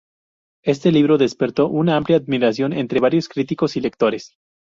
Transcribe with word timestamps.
Este 0.63 0.91
libro 0.91 1.19
despertó 1.19 1.67
una 1.69 1.95
amplia 1.95 2.17
admiración 2.17 2.73
entre 2.73 2.99
varios 2.99 3.29
críticos 3.29 3.77
y 3.77 3.81
lectores. 3.81 4.35